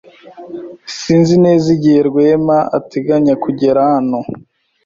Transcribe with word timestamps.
Sinzi 0.99 1.35
neza 1.45 1.65
igihe 1.75 1.99
Rwema 2.09 2.57
ateganya 2.77 3.33
kugera 3.43 3.79
hano. 3.91 4.19